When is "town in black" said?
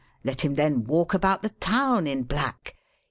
1.49-2.75